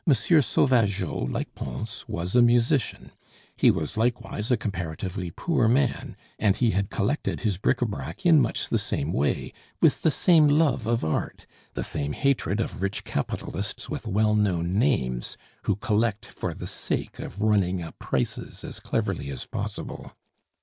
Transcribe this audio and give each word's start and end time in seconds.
Sauvageot, 0.09 1.31
like 1.31 1.53
Pons, 1.53 2.05
was 2.07 2.35
a 2.35 2.41
musician; 2.41 3.11
he 3.55 3.69
was 3.69 3.97
likewise 3.97 4.49
a 4.49 4.57
comparatively 4.57 5.29
poor 5.29 5.67
man, 5.67 6.17
and 6.39 6.55
he 6.55 6.71
had 6.71 6.89
collected 6.89 7.41
his 7.41 7.59
bric 7.59 7.83
a 7.83 7.85
brac 7.85 8.25
in 8.25 8.41
much 8.41 8.69
the 8.69 8.79
same 8.79 9.13
way, 9.13 9.53
with 9.79 10.01
the 10.01 10.09
same 10.09 10.47
love 10.47 10.87
of 10.87 11.05
art, 11.05 11.45
the 11.75 11.83
same 11.83 12.13
hatred 12.13 12.59
of 12.59 12.81
rich 12.81 13.03
capitalists 13.03 13.89
with 13.91 14.07
well 14.07 14.33
known 14.33 14.73
names 14.73 15.37
who 15.65 15.75
collect 15.75 16.25
for 16.25 16.55
the 16.55 16.65
sake 16.65 17.19
of 17.19 17.39
running 17.39 17.83
up 17.83 17.99
prices 17.99 18.63
as 18.63 18.79
cleverly 18.79 19.29
as 19.29 19.45
possible. 19.45 20.13